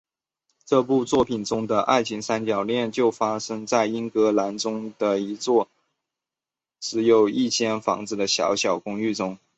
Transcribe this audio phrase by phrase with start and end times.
[0.65, 5.67] 这部作品中的爱情三角恋就发生在英格兰中部的一座
[6.79, 9.37] 只有一间房子的狭小公寓中。